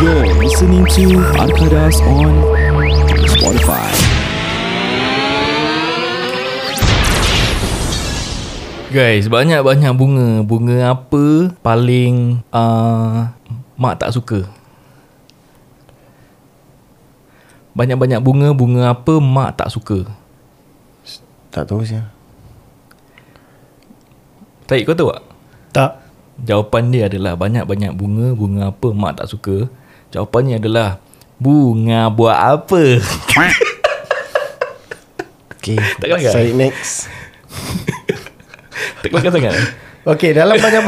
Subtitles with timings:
[0.00, 2.40] You're listening to Arkadas on
[3.28, 3.92] Spotify.
[8.88, 10.40] Guys, banyak-banyak bunga.
[10.40, 13.28] Bunga apa paling uh,
[13.76, 14.48] mak tak suka?
[17.76, 20.08] Banyak-banyak bunga, bunga apa mak tak suka?
[21.52, 22.00] Tak tahu sih.
[24.64, 25.22] Taik kau tahu tak?
[25.76, 25.92] Tak.
[26.40, 29.68] Jawapan dia adalah banyak-banyak bunga, bunga apa mak tak suka?
[30.10, 30.98] Jawapannya adalah
[31.38, 32.98] bunga buat apa?
[35.54, 35.78] Okay.
[36.02, 36.32] Tak kelakar?
[36.34, 37.06] Sorry next.
[39.06, 39.54] tak kelakar sangat?
[40.02, 40.82] Okey, dalam banyak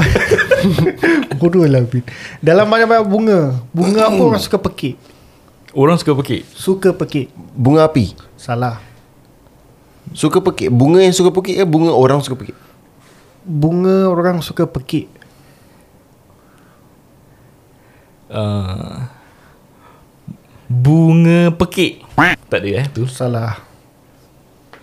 [1.39, 2.03] Bodoh lah Bin.
[2.41, 4.97] Dalam banyak-banyak bunga Bunga apa orang suka pekik
[5.77, 6.43] Orang suka pekik.
[6.57, 8.17] Suka pekik Bunga api.
[8.35, 8.83] Salah
[10.17, 10.73] Suka pekik.
[10.73, 12.57] Bunga yang suka pekik ke bunga orang suka pekik?
[13.47, 15.22] Bunga orang suka pekik
[18.33, 19.05] Uh,
[20.73, 22.01] bunga pekik.
[22.49, 23.05] Tak ada eh tu.
[23.05, 23.61] Salah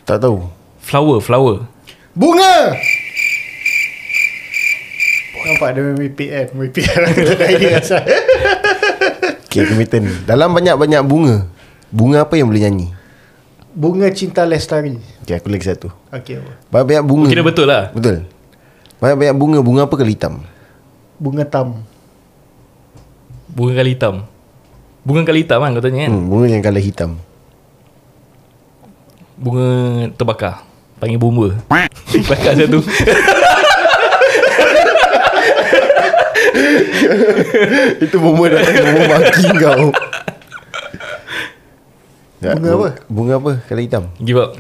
[0.06, 0.46] Tak tahu.
[0.86, 1.66] Flower, flower.
[2.14, 2.78] Bunga
[5.40, 5.82] Nampak dia
[6.46, 6.62] Aku
[7.30, 8.02] tak ada idea asal
[9.50, 10.06] Okay, Kemitan.
[10.30, 11.50] Dalam banyak-banyak bunga,
[11.90, 12.94] bunga apa yang boleh nyanyi?
[13.74, 15.90] Bunga cinta lestari Okay, aku lagi satu.
[16.14, 16.52] Okey apa?
[16.70, 17.28] Banyak-banyak bunga.
[17.34, 17.90] Kira betul lah.
[17.90, 18.30] Betul.
[19.02, 20.46] Banyak-banyak bunga, bunga apa kali hitam?
[21.18, 21.82] Bunga tam
[23.50, 24.26] Bunga kali hitam.
[25.06, 26.12] Bunga kali hitam kan kau tanya kan?
[26.14, 27.18] Hmm, bunga yang colour hitam.
[29.40, 29.68] Bunga
[30.14, 30.64] terbakar.
[31.00, 31.56] Panggil bomba.
[32.30, 32.80] Bakar satu.
[38.04, 39.90] Itu bunga datang bunga maki kau.
[42.40, 42.90] Tak, Bunga apa?
[43.12, 44.04] Bunga apa colour hitam?
[44.20, 44.56] Give up.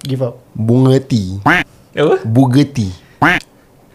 [0.00, 1.40] Give up Bunga tea.
[1.92, 2.24] Apa?
[2.24, 2.92] Bunga tea.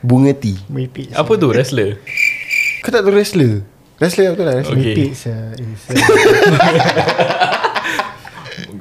[0.06, 0.38] Bunga.
[0.70, 1.98] Meripik Apa tu wrestler?
[2.86, 3.66] Kau tak tahu wrestler?
[3.96, 4.76] Wrestler betul lah wrestler.
[4.76, 5.16] Okay.
[5.16, 5.56] Saya.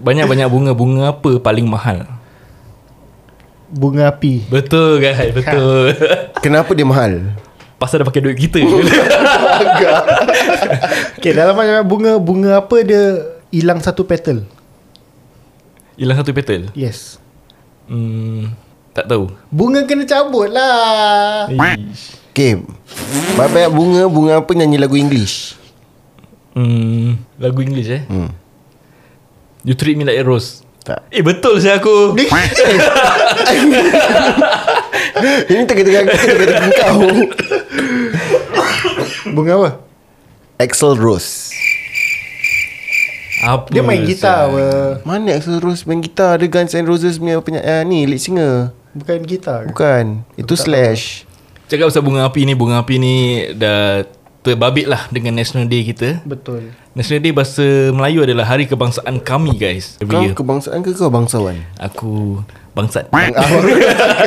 [0.05, 0.73] Banyak-banyak bunga.
[0.75, 2.03] Bunga apa paling mahal?
[3.75, 5.35] Bunga api Betul guys.
[5.35, 5.95] Betul.
[6.45, 7.35] Kenapa dia mahal?
[7.79, 8.61] Pasal dah pakai duit kita.
[11.19, 13.19] Okay dalam banyak bunga Bunga apa dia
[13.51, 14.45] Hilang satu petal
[15.99, 16.71] Hilang satu petal.
[16.75, 17.19] Yes
[17.85, 18.57] Hmm,
[18.97, 19.29] tak tahu.
[19.53, 22.24] Bunga kena cabut lah Ish.
[22.35, 22.59] Okay.
[23.39, 25.55] Banyak-banyak bunga, bunga apa nyanyi lagu English?
[26.59, 28.03] Hmm, lagu English eh.
[28.11, 28.35] Hmm.
[29.63, 30.67] You treat me like a rose.
[30.83, 31.07] Tak.
[31.15, 32.19] Eh betul saya aku.
[35.47, 37.07] Ini tengah-tengah tengah-tengah kau.
[39.31, 39.71] Bunga apa?
[40.59, 41.55] Axel Rose.
[43.47, 43.71] Apa?
[43.71, 46.43] Dia main gitar apa Mana Axel Rose main gitar?
[46.43, 48.75] Ada Guns N' Roses punya penyanyi uh, ni lead singer.
[48.91, 49.71] Bukan gitar ke?
[49.71, 50.27] Bukan.
[50.35, 51.31] Itu Slash.
[51.75, 53.15] Cakap pasal bunga api ni, bunga api ni
[53.51, 54.07] dah
[54.47, 56.23] terbabit lah dengan National Day kita.
[56.23, 59.99] Betul National Day bahasa Melayu adalah hari kebangsaan kami guys.
[59.99, 60.39] Every Kau year.
[60.39, 61.59] kebangsaan ke kau bangsawan?
[61.83, 62.47] Aku
[62.79, 63.11] bangsat.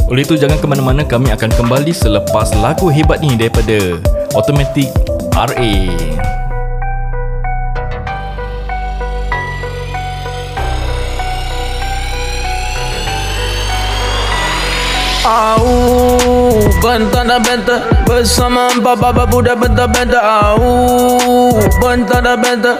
[0.08, 4.00] Oleh itu jangan ke mana-mana kami akan kembali selepas lagu hebat ni daripada
[4.32, 4.88] Automatic
[5.36, 5.76] RA.
[15.28, 15.68] Au,
[16.80, 20.24] bentana benta bersama empat baba budak benta benta.
[20.24, 21.52] Au,
[21.84, 22.80] bentana benta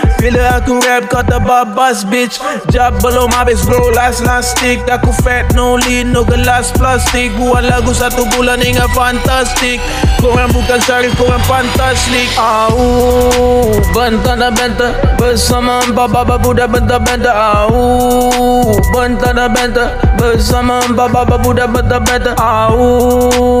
[0.21, 2.37] Bila aku rap kata babas bitch.
[2.69, 4.81] Jab belum habis bro last last stick.
[4.85, 7.33] Aku fat no lean no gelas plastik.
[7.37, 9.81] Buat lagu satu bulan hingga fantastik.
[10.21, 18.69] Korang bukan syarif korang fantastik Au Bentar dan bentar Bersama empat baba budak bentar-bentar Au
[18.93, 23.60] Bentar dan bentar Bersama empat baba budak bentar-bentar Au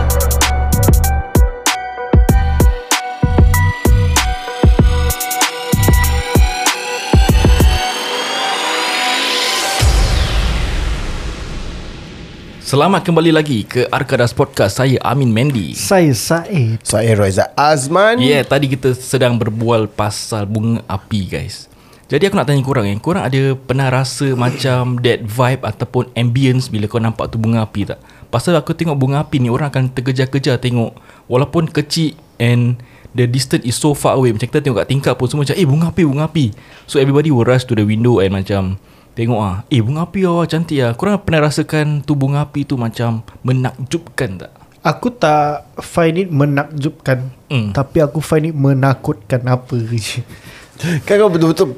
[12.71, 14.79] Selamat kembali lagi ke Arkadas Podcast.
[14.79, 16.79] Saya Amin Mendy Saya Said.
[16.87, 18.23] Saya Roiza Azman.
[18.23, 21.67] Ya, yeah, tadi kita sedang berbual pasal bunga api guys.
[22.07, 22.95] Jadi aku nak tanya korang eh.
[22.95, 27.91] Korang ada pernah rasa macam that vibe ataupun ambience Bila kau nampak tu bunga api
[27.91, 27.99] tak?
[28.31, 30.95] Pasal aku tengok bunga api ni orang akan terkejar-kejar tengok.
[31.27, 32.79] Walaupun kecil and
[33.11, 34.31] the distance is so far away.
[34.31, 36.55] Macam kita tengok kat tingkap pun semua macam Eh bunga api, bunga api.
[36.87, 38.79] So everybody will rush to the window and macam
[39.11, 40.91] Tengok ah, eh bunga api awak cantik ah.
[40.91, 44.51] Korang pernah rasakan tu bunga api tu macam menakjubkan tak?
[44.81, 47.69] Aku tak find it menakjubkan Hmm.
[47.69, 50.23] Tapi aku find it menakutkan apa je
[51.05, 51.75] Kan kau betul-betul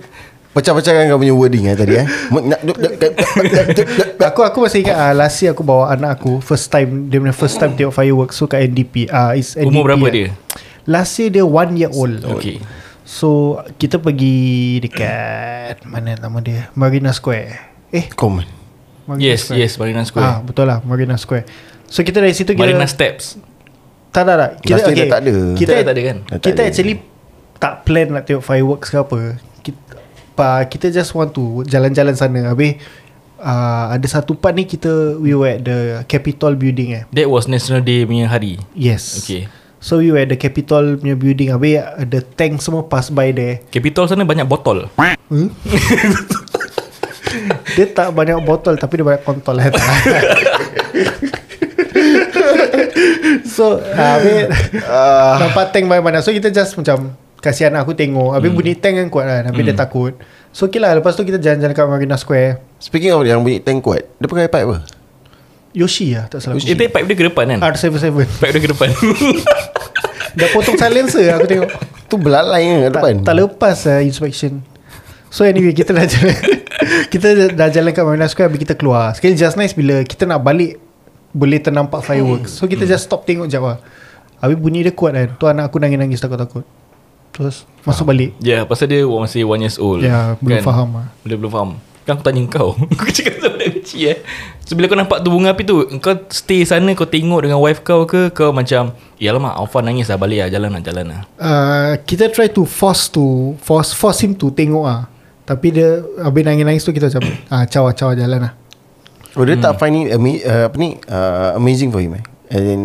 [0.54, 2.62] Pecah-pecahkan kau punya wording eh tadi eh Nak-
[4.30, 7.34] Aku aku masih ingat uh, Last year aku bawa anak aku First time Dia punya
[7.34, 10.14] first time tengok fireworks So kat NDP uh, is NDP Umur berapa kan.
[10.14, 10.28] dia?
[10.86, 12.62] Last year dia one year old Okay.
[13.04, 13.28] So
[13.76, 14.36] kita pergi
[14.80, 17.60] dekat Mana nama dia Marina Square
[17.92, 18.48] Eh Komen
[19.04, 19.60] Marina Yes, Square.
[19.60, 20.24] yes, Marina Square.
[20.26, 21.44] Ah Betul lah Marina Square
[21.86, 23.36] So kita dari situ kita Marina Steps.
[24.10, 25.36] Tak tak tak kita, Last year dah tak ada.
[25.54, 26.18] Kita Dah tak ada kan?
[26.22, 26.70] Dah tak Kita ada.
[26.70, 26.96] actually
[27.58, 29.20] Tak plan nak tengok fireworks ke apa
[29.60, 29.80] kita,
[30.34, 32.80] pa, kita just want to Jalan-jalan sana Habis
[33.38, 37.46] uh, Ada satu part ni kita We were at the Capitol building eh That was
[37.46, 38.64] National Day punya hari.
[38.72, 39.52] Yes Okay.
[39.84, 43.60] So we were at the Capitol punya building Habis ada tank semua pass by there
[43.68, 44.88] Capitol sana banyak botol.
[45.28, 45.52] hmm?
[47.76, 49.68] Dia tak banyak botol Tapi dia banyak kontol lah
[53.44, 54.48] So Habis
[54.88, 58.60] uh, Nampak tank banyak-banyak So kita just macam Kasih anak aku tengok Habis hmm.
[58.62, 59.70] bunyi tank kan kuat kan Habis hmm.
[59.74, 60.14] dia takut
[60.56, 63.84] So okay lah Lepas tu kita jalan-jalan kat Marina Square Speaking of yang bunyi tank
[63.84, 65.03] kuat Dia pakai pipe apa?
[65.74, 67.60] Yoshi lah Tak salah Eh, tapi pipe dia ke depan kan?
[67.74, 68.90] R77 Pipe dia ke depan.
[70.38, 71.70] Dah potong silencer aku tengok.
[72.10, 73.14] Tu belalai kan kat depan?
[73.22, 74.62] Tak, tak lepas lah inspection.
[75.34, 76.38] So anyway Kita dah jalan
[77.14, 79.14] Kita dah jalan kat Marina Square Habis kita keluar.
[79.18, 80.78] Sekali just nice Bila kita nak balik
[81.34, 82.54] Boleh ternampak fireworks.
[82.54, 83.78] So kita just stop tengok jap lah.
[84.38, 85.34] Habis bunyi dia kuat kan?
[85.40, 86.62] Tu anak aku nangis-nangis takut-takut.
[87.34, 88.38] Terus Masuk balik.
[88.38, 90.06] Ya, yeah, pasal dia masih one years old.
[90.06, 91.08] Ya, belum faham lah.
[91.26, 91.70] Belum belum faham.
[92.04, 92.76] Kan aku tanya kau.
[93.00, 94.18] Kau cakap sama budak kecil eh.
[94.64, 97.80] So bila kau nampak tu bunga api tu, kau stay sana kau tengok dengan wife
[97.80, 101.22] kau ke kau macam, "Ya alamak, Alfa nangis lah balik lah, jalan lah, jalan lah."
[101.38, 105.08] uh, Kita try to force to Force force him to tengok ah.
[105.44, 107.24] Tapi dia Habis nangis-nangis tu kita macam
[107.54, 108.54] ah, Cawa cawa jalan lah
[109.36, 112.24] Oh dia tak find it ama- uh, Apa ni uh, Amazing for him eh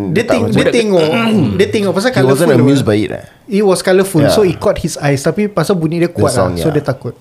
[0.09, 1.07] dia, macam- dia tengok
[1.61, 4.33] Dia tengok Pasal He colourful wasn't amused by it eh It was colourful Yeah.
[4.33, 6.75] So it caught his eyes Tapi pasal bunyi dia kuat sound, lah So yeah.
[6.75, 7.13] dia takut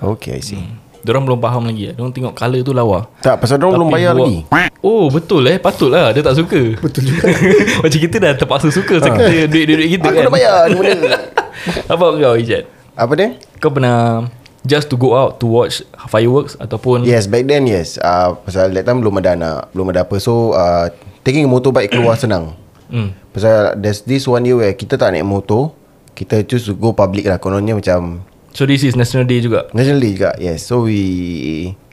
[0.00, 0.64] Okay I see
[1.00, 1.90] Diorang belum faham lagi.
[1.90, 3.08] Diorang tengok colour tu lawa.
[3.18, 4.38] Tak pasal dia belum bayar buat- lagi.
[4.80, 5.56] Oh betul eh.
[5.56, 6.76] Patutlah dia tak suka.
[6.76, 7.28] Betul juga.
[7.84, 10.24] Macam kita dah terpaksa suka Sebab kita duit-duit kita Aku kan.
[10.24, 11.10] dah bayar ni benda
[11.92, 12.64] Apa kau Ijat
[12.94, 13.28] Apa dia?
[13.60, 14.24] Kau pernah
[14.60, 17.96] Just to go out To watch fireworks Ataupun Yes back then yes.
[17.96, 20.16] Uh, Pasal that time belum ada anak Belum ada apa.
[20.16, 20.88] So uh,
[21.20, 22.56] Taking a motorbike keluar senang.
[22.88, 23.12] Hmm.
[23.28, 25.76] Pasal there's this one year where Kita tak naik motor.
[26.10, 27.36] Kita choose to go public lah.
[27.36, 29.70] Kononnya macam So this is National Day juga?
[29.70, 30.66] National Day juga Yes.
[30.66, 31.00] So we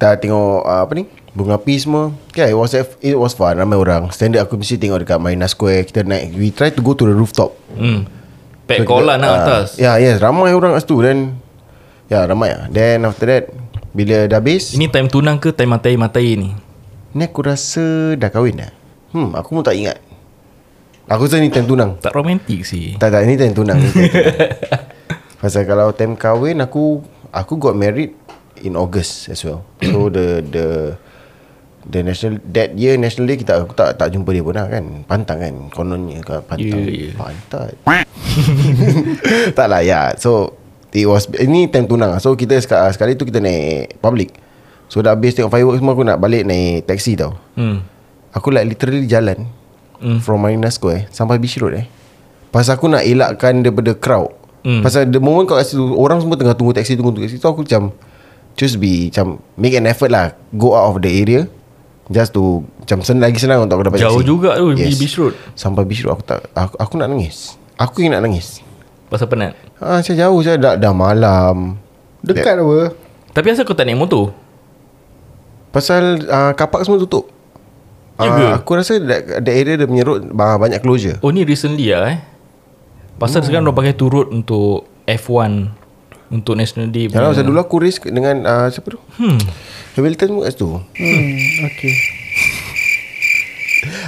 [0.01, 1.05] Dah tengok uh, Apa ni?
[1.37, 2.09] Bunga api semua.
[2.33, 4.09] Okay it was, it was fun Ramai orang.
[4.09, 5.85] Standard aku mesti tengok Dekat Marina Square.
[5.85, 7.53] Kita naik We try to go to the rooftop.
[7.77, 8.09] Hmm.
[8.65, 9.77] Pek So, kolan lah ah, atas.
[9.77, 10.97] Ya yes Ramai orang kat situ.
[11.05, 11.37] Dan
[12.09, 12.65] Ya ramai lah.
[12.73, 13.53] Then after that
[13.93, 16.57] Bila dah habis Ini time tunang ke Time matai-matai ni?
[17.13, 18.71] Ni aku rasa Dah kahwin dah.
[19.13, 20.01] Hmm aku pun tak ingat.
[21.07, 21.95] Aku rasa ni time tunang.
[22.03, 22.99] Tak romantik sih.
[22.99, 24.83] Tak tak ni time tunang, ni time tunang.
[25.38, 28.17] Pasal kalau time kahwin Aku Aku got married
[28.65, 30.65] In August as well So the The
[31.88, 35.06] The national That year national day Kita aku tak tak jumpa dia pun lah kan
[35.06, 37.12] Pantang kan Kononnya kat pantang Ya, ya.
[37.13, 37.72] Pantat
[39.58, 40.06] Tak lah ya yeah.
[40.17, 40.58] So
[40.91, 44.34] It was Ini time tunang So kita sekali, sekali tu kita naik Public
[44.89, 47.77] So dah habis tengok fireworks semua Aku nak balik naik taxi tau hmm.
[48.34, 49.46] Aku like literally jalan
[49.98, 50.22] Hmm.
[50.22, 51.89] From Marina Square Sampai Beach Road eh
[52.53, 54.29] Pasal aku nak elakkan Daripada crowd
[54.67, 54.83] Hmm.
[54.83, 57.95] Pasal the moment kat situ Orang semua tengah tunggu taxi Tunggu taxi So aku macam
[58.59, 61.47] Choose be Macam Make an effort lah Go out of the area
[62.12, 64.27] Just to Macam sen, lagi senang Untuk aku dapat Jauh taxi.
[64.27, 65.00] juga tu yes.
[65.00, 65.33] Beach Road.
[65.55, 67.55] Sampai beach road aku tak Aku, aku nak nangis.
[67.79, 68.59] Aku yang nak nangis.
[69.07, 69.55] Pasal penat?
[69.79, 71.77] Ah, saya jauh saya dah, dah malam.
[72.25, 72.91] Dekat apa?
[73.31, 74.33] Tapi asal kau tak naik motor?
[75.71, 77.29] Pasal uh, kapak semua tutup.
[78.17, 78.33] Ya?
[78.33, 81.21] Ah, Aku rasa that, that area dia punya road ah, Banyak closure.
[81.21, 82.19] Oh ni recently lah eh
[83.17, 83.45] Pasal Hmm.
[83.45, 85.51] sekarang orang pakai tu road Untuk F1
[86.29, 89.38] Untuk National Day Yalah pasal dulu aku race dengan uh, Siapa tu Hmm
[89.93, 91.33] Hamilton pun kat situ hmm,
[91.67, 91.93] Okay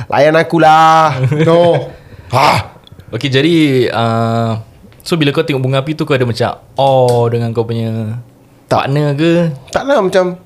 [0.07, 1.89] Layan akulah No
[2.29, 2.77] ha.
[3.09, 3.55] Okay jadi
[3.89, 4.61] uh,
[5.01, 8.17] So bila kau tengok bunga api tu Kau ada macam Oh dengan kau punya
[8.65, 8.85] Tak.
[8.85, 9.31] Partner ke
[9.69, 10.37] Tak lah macam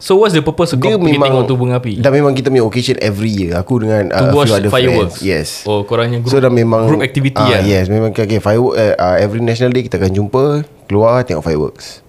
[0.00, 2.96] So what's the purpose Kau pergi tengok tu bunga api Dah memang kita punya occasion
[3.04, 3.52] every year.
[3.60, 5.20] Aku dengan To uh, a watch few other fireworks?
[5.20, 5.48] Friends Yes.
[5.68, 8.96] Oh korangnya group So dah memang Group activity ah, lah Yes memang okay, firework uh,
[8.96, 12.00] uh, Every national day kita akan jumpa Keluar tengok fireworks.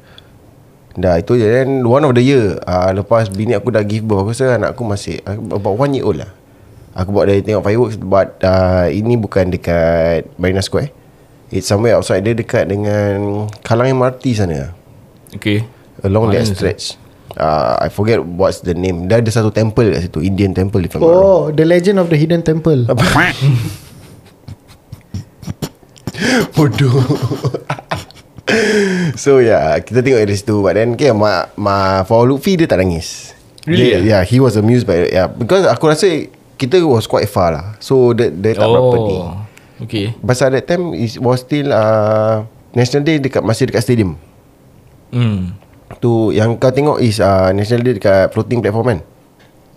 [0.95, 1.43] Dah itu je.
[1.43, 4.79] Then one of the year uh, Lepas bini aku dah give birth Aku rasa anak
[4.79, 6.31] aku masih uh, About one year old lah.
[6.95, 10.95] Aku bawa dia tengok fireworks But uh, Ini bukan dekat Marina Square.
[11.51, 14.71] It's somewhere outside Dia dekat dengan Kalang MRT sana.
[15.35, 15.67] Okay.
[16.07, 16.55] Along Mana that tu?
[16.55, 17.00] stretch
[17.41, 19.09] uh, I forget what's the name.
[19.09, 21.25] Dia ada satu temple kat situ Indian temple if I'm not wrong.
[21.25, 22.85] Oh The Legend of the Hidden Temple.
[26.55, 27.01] Bodoh.
[29.15, 30.59] So yeah Kita tengok dari situ.
[30.59, 33.31] But then okay, ma, ma, For Lutfi dia tak nangis.
[33.63, 35.15] Really, dia, Yeah he was amused by it.
[35.15, 36.27] Yeah, Because aku rasa
[36.59, 37.79] Kita was quite far lah.
[37.79, 39.17] So dia, dia tak berapa ni.
[39.17, 39.39] Oh
[39.81, 40.13] Okay.
[40.19, 42.43] Pasal that time It was still uh,
[42.75, 44.19] National Day dekat Masih dekat stadium.
[45.15, 45.60] Hmm
[45.97, 48.99] Tu yang kau tengok is uh, National Day dekat floating platform kan?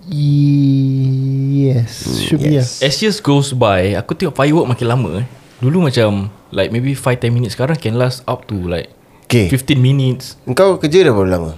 [0.04, 2.78] Yes Should be yes.
[2.78, 2.86] yeah.
[2.86, 5.26] As years goes by Aku tengok firework makin lama eh.
[5.58, 7.52] Dulu macam Like maybe 5-10 minutes.
[7.56, 8.92] Sekarang can last up to like
[9.24, 9.48] Okay.
[9.48, 10.36] 15 minutes.
[10.52, 11.50] Kau kerja dah berapa lama?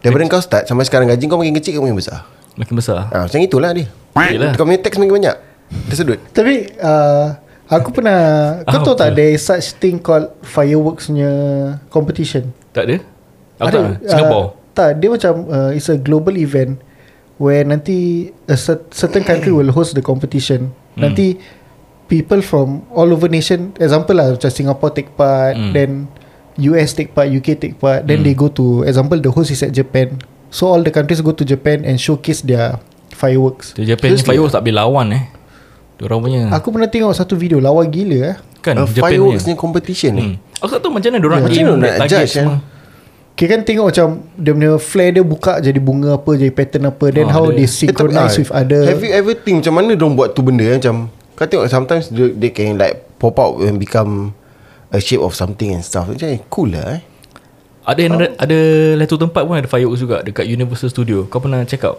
[0.00, 2.24] Daripada kau start Sampai sekarang gaji kau makin kecil ke makin besar?
[2.56, 3.12] Makin besar.
[3.12, 3.86] Ah, Macam itulah dia.
[4.16, 4.56] Yelah.
[4.56, 5.36] Kau punya tax makin banyak.
[5.92, 6.18] Tersedut.
[6.32, 7.36] Tapi uh,
[7.68, 8.18] Aku pernah
[8.64, 9.14] Kau Ah, tahu tak apa?
[9.14, 11.30] There is such thing called Fireworks punya
[11.92, 12.48] Competition?
[12.72, 12.98] Tak ada
[13.56, 14.46] Tak tahu Singapore?
[14.46, 16.82] Uh, Tak dia macam uh, It's a global event
[17.38, 20.74] Where nanti A cer- certain country will host the competition.
[20.94, 21.06] Hmm.
[21.06, 21.38] Nanti
[22.06, 25.70] People from All over nation Example lah Macam Singapore take part Hmm.
[25.70, 25.90] Then
[26.54, 29.70] US take part UK take part Then they go to Example the host is at
[29.70, 30.18] Japan.
[30.50, 32.78] So all the countries go to Japan And showcase their
[33.10, 33.78] Fireworks.
[33.78, 34.26] The Japan Seriously?
[34.34, 35.24] fireworks tak boleh lawan eh?
[35.94, 36.50] Diorang punya.
[36.50, 38.36] Aku pernah tengok satu video Lawa gila eh?
[38.58, 40.58] Kan uh, Japan Fireworks punya ni competition ni hmm.
[40.58, 42.73] Aku tak tahu macam mana Diorang Macam aim mana nak judge, semua eh?
[43.34, 44.06] Kira kan tengok macam
[44.38, 47.58] Dia punya flare dia buka Jadi bunga apa Jadi pattern apa Then Oh, how ada.
[47.58, 50.32] they Eh, tapi, synchronize ah, with other Have you ever think Macam mana diorang buat
[50.32, 50.78] tu benda eh?
[50.78, 54.30] Macam Kau tengok sometimes they, they can like Pop out and become
[54.94, 56.06] A shape of something and stuff.
[56.06, 57.02] Macam eh, cool lah eh?
[57.82, 58.58] Ada yang ada, ada
[59.02, 61.26] satu tempat pun ada fireworks juga Dekat Universal Studio.
[61.26, 61.98] Kau pernah check out?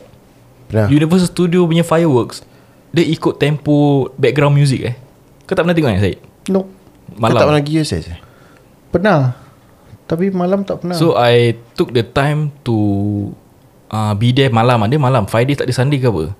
[0.72, 0.88] Pernah.
[0.88, 2.48] Universal Studio punya fireworks
[2.90, 4.96] Dia ikut tempo Background music eh?
[5.44, 6.18] Kau tak pernah tengok kan Syed?
[6.48, 6.72] No Kau
[7.12, 8.20] tak Malam pernah pergi USS eh?
[8.90, 9.20] Pernah
[10.06, 10.94] Tapi malam tak pernah.
[10.94, 12.78] So I took the time to
[13.90, 14.86] uh, Be there malam.
[14.86, 15.26] Dia malam.
[15.26, 16.34] Friday tak ada Sunday ke apa?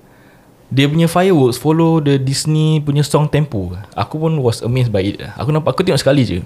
[0.66, 3.74] Dia punya fireworks Follow the Disney punya song tempo.
[3.94, 5.18] Aku pun was amazed by it.
[5.38, 6.38] Aku nampak Aku tengok sekali je.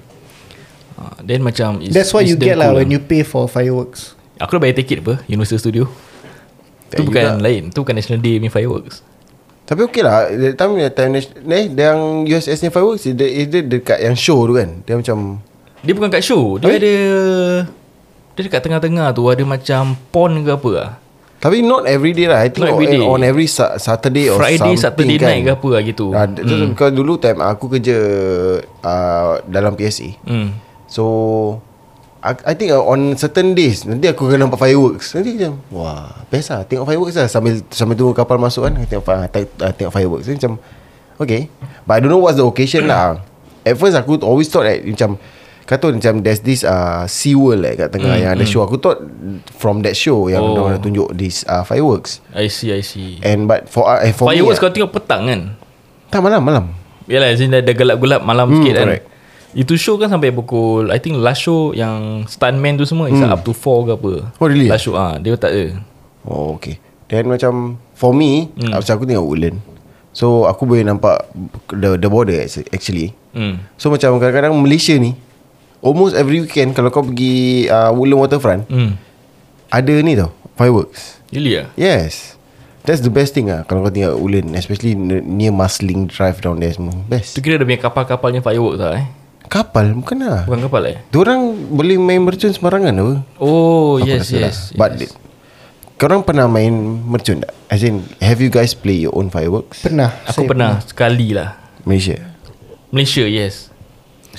[0.97, 3.49] Uh, Then macam it's, That's what it's you get lah cool When you pay for
[3.49, 4.17] fireworks.
[4.41, 5.21] Aku dah bayar tiket apa?
[5.29, 5.85] Universal Studio.
[6.89, 7.45] Tak Tu bukan juga.
[7.45, 7.63] lain.
[7.69, 9.05] Tu bukan National Day punya fireworks.
[9.69, 10.27] Tapi okey lah.
[10.33, 14.57] That time, that time eh, Yang USS ni fireworks Dia, dia dekat yang show tu
[14.59, 14.83] kan?
[14.83, 15.39] Dia macam
[15.81, 16.61] Dia bukan kat show.
[16.61, 16.81] Dia Habis?
[16.81, 16.95] ada
[18.37, 20.91] Dia dekat tengah-tengah tu Ada macam pond ke apa lah
[21.41, 22.45] Tapi not every day lah.
[22.45, 23.01] I think every on, day.
[23.01, 25.29] on every sa- Saturday or Friday, something Saturday kan.
[25.33, 26.07] night ke apa lah gitu.
[26.13, 26.77] Ah, hmm.
[26.77, 27.97] Because dulu time aku kerja
[28.85, 30.49] uh, Dalam PSA hmm.
[30.85, 31.05] So
[32.21, 35.17] I, I think on certain days Nanti aku akan nampak fireworks.
[35.17, 36.61] Nanti macam Wah Best lah.
[36.69, 37.29] Tengok fireworks lah.
[37.33, 40.29] Sambil sambil tunggu kapal masuk kan Tengok, uh, tengok fireworks.
[40.29, 40.61] Jadi macam
[41.21, 41.49] Okay.
[41.85, 43.21] But I don't know what's the occasion lah.
[43.61, 45.17] At first aku always thought that Macam
[45.71, 48.61] Kata macam There's this uh, Sea World like, kat tengah Hmm, Yang ada show.
[48.67, 48.99] Aku thought
[49.55, 50.67] From that show Yang Oh.
[50.67, 52.19] orang tunjuk This uh, fireworks.
[52.35, 53.23] I see I see.
[53.23, 55.41] And but for uh, eh, for Fireworks me, kau tengok petang kan?
[56.11, 56.65] Tak malam malam.
[57.07, 58.87] Yalah as in dah, dah gelap-gelap malam Hmm, sikit kan?
[58.91, 59.05] correct.
[59.51, 63.43] Itu show kan sampai pukul I think last show Yang stuntman tu semua Is up
[63.43, 64.13] to 4 ke apa.
[64.39, 64.67] Oh, really?
[64.67, 65.75] Last show ah Dia tak ada
[66.23, 66.79] Oh okay.
[67.07, 68.71] Then macam For me hmm.
[68.71, 69.59] Macam aku tengok Woodland.
[70.11, 71.27] So aku boleh nampak
[71.71, 72.39] The, the border
[72.71, 73.15] actually.
[73.35, 73.63] Hmm.
[73.75, 75.15] So macam kadang-kadang Malaysia ni
[75.81, 78.93] Almost every weekend Kalau kau pergi uh, Woodland Waterfront hmm.
[79.69, 81.25] Ada ni tau Fireworks.
[81.33, 81.73] Really ah?
[81.73, 82.37] Yes.
[82.85, 86.61] That's the best thing lah Kalau kau tinggal Woodland Especially ne- near Marsiling Drive down
[86.61, 86.93] there semua.
[87.09, 87.33] Best.
[87.33, 89.07] Tu kira dia punya kapal-kapalnya fireworks lah eh?
[89.49, 89.97] Kapal?
[89.97, 90.97] Bukan lah Bukan kapal eh?
[91.09, 91.41] Diorang
[91.73, 93.15] boleh main merchant sembarangan apa?
[93.41, 94.43] Oh Aku yes rasa lah.
[94.53, 95.03] yes, But yes.
[95.09, 95.13] yes.
[95.97, 96.73] Korang pernah main
[97.05, 97.53] mercun tak?
[97.69, 99.81] As in Have you guys play your own fireworks?
[99.81, 100.13] Pernah.
[100.29, 100.71] Aku saya pernah.
[100.85, 101.57] sekali lah.
[101.85, 102.21] Malaysia?
[102.93, 103.70] Malaysia yes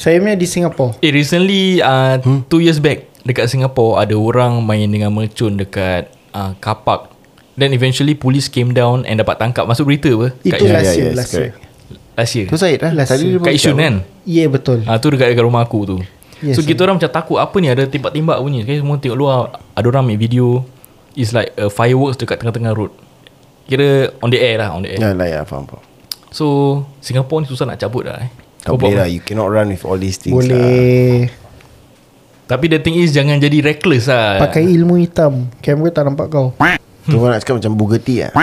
[0.02, 2.50] Saya punya di Singapore Eh recently uh, hmm?
[2.50, 7.14] Two years back Dekat Singapore Ada orang main dengan mercun Dekat uh, Kapak
[7.54, 11.14] Then eventually Police came down And dapat tangkap Masuk berita apa Itu last yeah, year
[11.14, 12.18] Last year correct.
[12.18, 13.46] Last year Tu Syed lah Last Tadi year.
[13.46, 13.78] Kat cakap.
[13.78, 15.98] kan Ya yeah, betul Ah tu dekat dekat rumah aku tu.
[16.42, 18.66] Yes, so kita orang macam takut apa ni ada tembak-tembak bunyi.
[18.66, 20.66] Sekali semua tengok luar ada orang ambil video
[21.14, 22.90] is like a fireworks dekat tengah-tengah road.
[23.70, 24.98] Kira on the air lah, on the air.
[24.98, 25.86] Ya lah ya faham faham
[26.34, 26.46] So
[26.98, 28.30] Singapore ni susah nak cabut lah eh.
[28.62, 29.08] Tak boleh lah?
[29.08, 31.30] You cannot run with all these things lah Boleh
[32.46, 34.38] Tapi the thing is jangan jadi reckless lah.
[34.38, 36.54] Pakai ilmu hitam Kamera tak nampak kau
[37.02, 38.32] Tu orang nak cakap macam Bugatti lah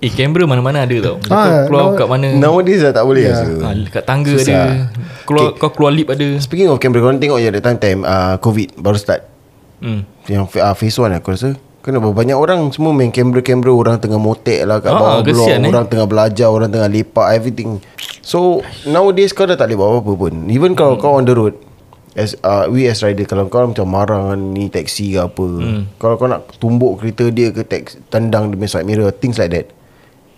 [0.00, 1.20] Eh kamera mana-mana ada tau.
[1.20, 2.32] Kau Ah, keluar now- kat mana?
[2.32, 3.36] Nowadays dah tak boleh Ya.
[3.36, 4.48] rasa Ah, kat tangga Susah.
[4.48, 4.88] ada.
[5.28, 5.60] Keluar Okay.
[5.60, 6.28] kau keluar lift ada.
[6.38, 9.28] Speaking of camera Korang tengok je That time time uh, Covid baru start
[9.76, 10.04] Hmm.
[10.24, 14.60] Yang uh, phase 1 aku rasa Kenapa banyak orang Semua main kamera-kamera Orang tengah motek
[14.62, 15.56] lah Kat Ah, bawah blok eh.
[15.62, 17.80] Orang tengah belajar Orang tengah lepak Everything
[18.20, 20.32] So Nowadays kau dah tak boleh buat apa-apa pun.
[20.46, 21.02] Even kalau Hmm.
[21.02, 21.54] kau on the road
[22.12, 25.82] As uh, We as rider Kalau kau macam marah dengan Ni taxi ke apa Hmm.
[25.96, 29.50] Kalau kau nak tumbuk kereta dia ke tax, Tendang dia punya side mirror Things like
[29.50, 29.70] that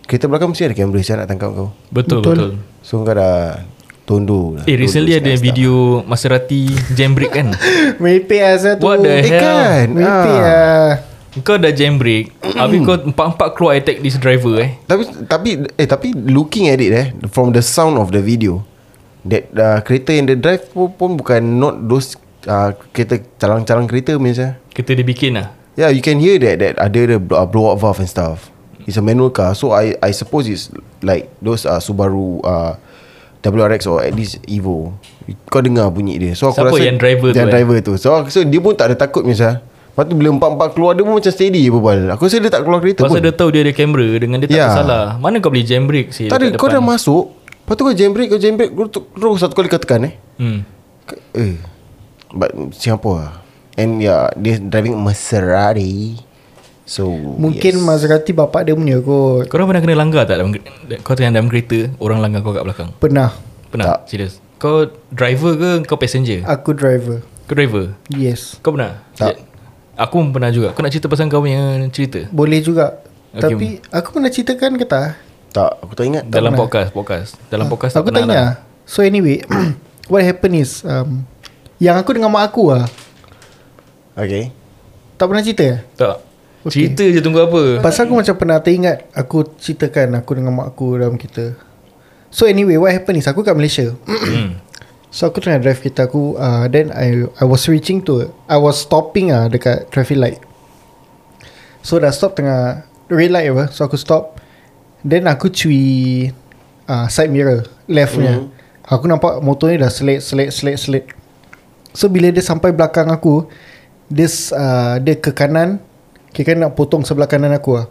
[0.03, 1.69] Kereta belakang mesti ada kamera Saya nak tangkap kau.
[1.89, 2.35] Betul, Betul.
[2.35, 2.51] betul.
[2.81, 3.65] So kau dah
[4.03, 7.55] Tondo lah Eh recently ada video Maserati jam brake kan?
[8.03, 8.83] Merepek lah saya tu.
[8.83, 9.41] What the Eh hell?
[9.41, 9.85] kan?
[9.91, 10.43] Merepek ah.
[10.43, 10.87] lah
[11.41, 15.89] Kau dah jam brake Habis kau empat-empat keluar attack this driver eh Tapi tapi eh
[15.89, 18.61] tapi looking at it eh from the sound of the video
[19.25, 22.19] that uh, kereta yang dia drive pun, pun bukan not those
[22.51, 24.53] uh, kereta calang-calang kereta eh.
[24.75, 27.73] Kita dia bikin lah Yeah, you can hear that that ada the blow, uh, blow
[27.73, 28.53] up valve and stuff.
[28.85, 30.69] It's a manual car, so I I suppose it's
[31.01, 32.77] like those uh, Subaru uh,
[33.41, 34.93] WRX or at least Evo.
[35.49, 36.33] Kau dengar bunyi dia.
[36.37, 37.55] So aku Siapa rasa yang driver tu, Yang eh?
[37.57, 37.93] driver tu.
[37.97, 39.65] So, so dia pun tak ada takut misal.
[39.93, 42.09] Lepas tu bila empat-empat keluar dia pun macam steady je berbual.
[42.11, 43.23] Aku rasa dia tak keluar kereta Pasal pun.
[43.23, 44.67] dia tahu dia ada kamera Dengan dia tak Ya.
[44.67, 47.93] bersalah Mana kau boleh jam brake sih Tak ada kau dah masuk Lepas tu kau
[47.93, 50.59] jam brake Kau jam brake Kau tu- terus satu kali kau tekan eh hmm.
[51.35, 51.55] Eh
[52.31, 53.33] But Singapore lah
[53.75, 56.17] And yeah Dia driving Maserati
[56.83, 57.85] So Mungkin yes.
[57.85, 60.57] Maserati bapak dia punya kot Kau orang pernah kena langgar tak dalam,
[61.01, 63.37] Kau tengah dalam kereta Orang langgar kau kat belakang Pernah
[63.69, 63.87] Pernah?
[63.93, 64.09] Tak.
[64.09, 69.05] Serius Kau driver ke Kau passenger Aku driver Kau driver Yes Kau pernah?
[69.13, 69.52] Tak.
[70.03, 70.75] Aku pun pernah juga.
[70.75, 72.27] Kau nak cerita pasal kau punya cerita.
[72.35, 72.99] Boleh juga.
[73.31, 73.43] Okay.
[73.47, 75.15] Tapi Aku pernah ceritakan ke tak?
[75.55, 76.25] Tak Aku tak ingat.
[76.27, 76.63] Dalam pernah.
[76.67, 77.31] podcast Podcast.
[77.47, 78.53] Dalam podcast Aku tak tak pernah ingat lah.
[78.83, 79.47] So anyway
[80.11, 81.23] What happened is um,
[81.79, 82.91] Yang aku dengan mak aku lah.
[84.19, 84.51] Okay.
[85.15, 85.87] Tak pernah cerita?
[85.95, 86.17] Tak.
[86.67, 86.71] Okay.
[86.91, 87.79] Cerita je tunggu apa.
[87.79, 91.55] Pasal aku macam pernah teringat Aku ceritakan Aku dengan mak aku dalam kita.
[92.35, 93.95] So anyway What happened is Aku kat Malaysia.
[94.03, 94.59] Hmm.
[95.13, 98.81] So aku tengah drive kereta aku uh, Then I I was reaching to I was
[98.81, 100.41] stopping ah Dekat traffic light.
[101.85, 104.41] So dah stop tengah Red light apa So aku stop.
[105.05, 106.33] Then aku cui
[106.89, 108.41] uh, Side mirror Left punya.
[108.41, 108.49] Mhm.
[108.89, 111.05] Aku nampak motor ni dah selit Selit selit selit.
[111.93, 113.53] So bila dia sampai belakang aku
[114.09, 114.25] Dia
[114.57, 115.77] uh, Dia ke kanan
[116.33, 117.87] Kira nak potong sebelah kanan aku lah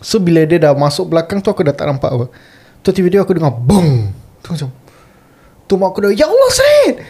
[0.00, 2.26] So bila dia dah masuk belakang tu Aku dah tak nampak apa.
[2.80, 4.10] Tu tiba-tiba aku dengar Bong.
[4.40, 4.81] Tu macam
[5.72, 7.00] Tu mak aku dah Ya Allah Syed!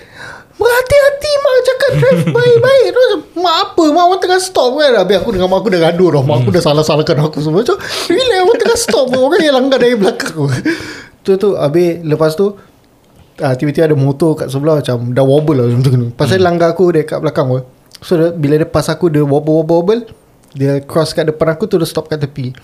[0.55, 2.87] Berhati-hati mak cakap drive baik-baik.
[2.95, 3.85] Tu macam Mak apa?
[3.91, 4.93] Mak orang tengah stop kan?
[5.03, 6.23] Habis aku dengan mak aku dah gaduh dah.
[6.23, 7.67] Mak aku dah salah-salahkan aku semua.
[7.67, 10.47] Macam Bila orang tengah stop Orang yang langgar dari belakang aku.
[11.27, 12.55] Tu tu Habis lepas tu
[13.43, 16.09] ah, Tiba-tiba ada motor kat sebelah Macam dah wobble lah macam tu.
[16.15, 17.67] Pasal langgar aku dia kat belakang apa.
[17.99, 20.07] So dia, bila dia pas aku Dia wobble-wobble
[20.55, 22.55] Dia cross kat depan aku tu Dia stop kat tepi.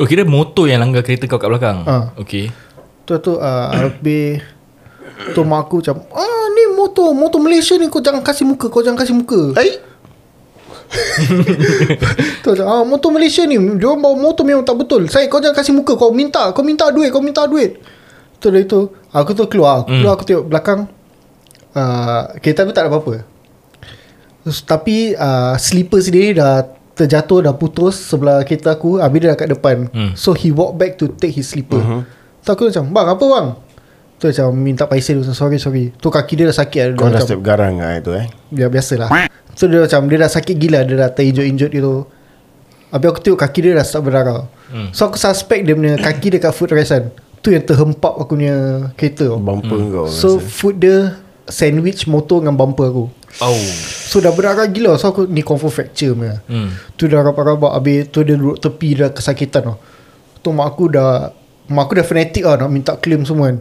[0.00, 1.84] Oh kira motor yang langgar kereta kau kat belakang?
[1.84, 2.08] Ah.
[2.16, 2.48] Okay.
[3.04, 4.61] Tu tu uh, Habis
[5.30, 8.82] Tu mak aku macam Ah ni motor Motor Malaysia ni Kau jangan kasih muka Kau
[8.82, 9.54] jangan kasih muka.
[9.62, 9.78] Eh
[12.42, 15.06] Tu macam ah, Motor Malaysia ni Dia orang bawa motor memang tak betul.
[15.06, 17.78] Saya kau jangan kasih muka Kau minta Kau minta duit Kau minta duit.
[18.42, 19.86] Tu dari tu Aku tu keluar.
[19.86, 20.80] Aku keluar aku tengok belakang
[21.78, 23.22] uh, Kereta aku tak ada apa-apa.
[24.42, 29.38] Terus, Tapi uh, Slipper sendiri dah Terjatuh dah putus Sebelah kereta aku Habis dia dah
[29.38, 29.76] kat depan.
[29.88, 30.12] Hmm.
[30.18, 32.02] So he walk back to take his slipper uh-huh.
[32.42, 33.48] Tu aku macam Bang apa bang
[34.22, 35.90] Tu macam minta paisa dia macam, Sorry sorry.
[35.98, 38.30] Tu kaki dia dah sakit Kau dah macam, step garang lah itu eh?
[38.54, 39.10] Ya biasalah.
[39.58, 42.06] So dia macam Dia dah sakit gila Dia dah terinjut-injut gitu
[42.94, 44.46] Habis aku tengok kaki dia dah start berdarah.
[44.70, 44.94] Hmm.
[44.94, 47.04] So aku suspect dia punya Kaki dia kat footrest kan
[47.42, 50.46] Tu yang terhempap aku punya kereta Bumper kau So rasa.
[50.46, 53.10] foot dia Sandwich motor dengan bumper aku.
[53.42, 53.66] Oh.
[54.06, 54.94] So dah berdarah gila.
[54.94, 56.38] So aku ni confirm fracture punya.
[56.46, 56.70] Hmm.
[56.94, 57.74] Tu dah rabak-rabak.
[57.74, 59.76] Habis tu dia duduk tepi Dah kesakitan tau
[60.38, 61.34] Tu mak aku dah
[61.66, 63.58] Mak aku dah fanatic lah Nak minta claim semua kan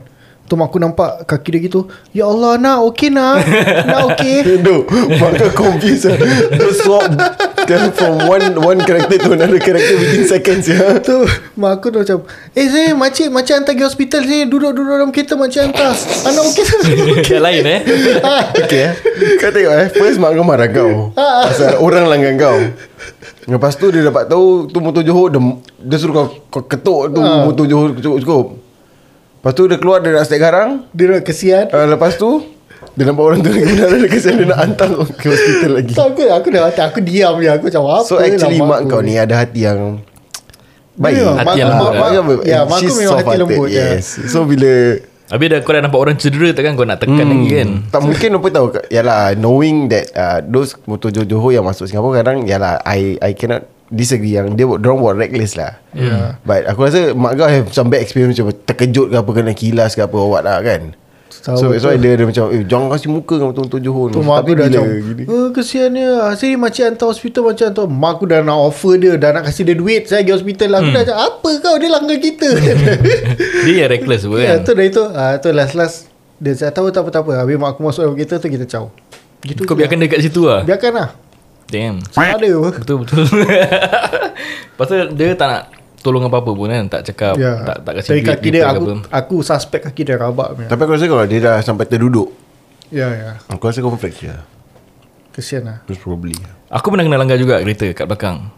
[0.52, 1.88] Tu mak aku nampak Kaki dia gitu.
[2.12, 3.40] Ya Allah nak okey nak.
[3.88, 4.44] Nak okey.
[4.68, 7.08] Duk Mak confused lah Dia swap
[7.96, 11.00] from one one character to another character within seconds ya.
[11.00, 11.24] Tu
[11.56, 15.40] mak aku dah macam Eh saya makcik Makcik hantar pergi hospital Saya duduk-duduk dalam kereta
[15.40, 15.96] Makcik hantar.
[16.28, 16.64] Anak okey
[17.32, 17.80] Yang lain eh?
[18.68, 18.94] Okay eh.
[19.40, 22.60] Kau tengok eh First mak kau marah kau Pasal orang langgan kau
[23.48, 25.40] Lepas tu dia dapat tahu Tu motor Johor Dia,
[25.80, 28.61] dia suruh kau, kau ketuk tu Motor Johor cukup-cukup
[29.42, 30.86] Lepas tu dia keluar Dia nak step garang.
[30.92, 31.66] Dia dah kesian.
[31.68, 32.46] Uh, Lepas tu
[32.94, 35.94] Dia nampak orang tu lagi benar Dia kesian Dia nak hantar kau ke hospital lagi.
[35.94, 37.50] So aku, aku dah hati Aku diam je.
[37.50, 38.88] Aku macam apa So actually mak aku?
[38.88, 39.80] kau ni Ada hati yang
[40.94, 41.16] Baik.
[41.18, 43.86] Ya, Hati mak- yang mak- lembut, mak- Mak- Ya mak aku memang hati lembut ya.
[43.92, 44.06] Yes.
[44.30, 44.72] So bila
[45.26, 47.70] Habis dah kau dah nampak orang cedera Takkan kau nak tekan lagi kan?
[47.90, 48.68] Tak mungkin apa tahu.
[48.88, 53.66] Yalah knowing that uh, Those motor Johor yang masuk Singapura Kadang yalah I I cannot
[53.92, 55.78] disagree Yang dia Diorang buat reckless lah.
[55.92, 56.40] Yeah.
[56.42, 59.94] But aku rasa Mak kau have some bad experience Macam terkejut ke apa Kena kilas
[59.94, 60.96] ke apa What lah kan?
[61.32, 64.20] Tahu So that's why dia, dia macam Eh jangan kasih muka Dengan motor Johor Tu
[64.20, 68.12] ni mak aku dah macam gini oh, Kesiannya Saya makcik hantar hospital Macam tu Mak
[68.14, 70.70] aku dah nak offer dia Dah nak kasih dia duit Saya pergi hospital.
[70.78, 71.76] Aku dah macam Apa kau?
[71.82, 72.50] Dia langgar kita.
[73.66, 74.68] Dia yang reckless pun Ya kan?
[74.68, 75.04] tu dah itu.
[75.12, 75.98] Ah, Tu last last.
[76.38, 78.86] Dia cakap tahu tak apa-apa Habis mak aku masuk dalam kereta tu Kita caw.
[79.42, 80.62] Gitu Kau biarkan dia kat situ lah?
[80.62, 81.10] Biarkan lah
[81.72, 82.04] Damn.
[82.06, 82.70] Tak ada apa?
[82.78, 83.24] Betul betul
[84.78, 85.64] Pasal dia tak nak
[86.02, 87.62] Tolong apa-apa pun kan Tak cakap Ya.
[87.64, 88.94] Tak tak kasih Dari duit kaki dia aku apa.
[89.14, 90.68] aku suspect kaki dia rabak punya.
[90.68, 92.30] Tapi aku rasa kalau dia dah sampai terduduk
[92.90, 93.32] Ya ya.
[93.48, 94.36] Aku rasa kau fracture
[95.32, 95.80] Kesian lah.
[95.88, 96.36] Most probably.
[96.68, 98.52] Aku pernah kena langgar juga kereta kat belakang.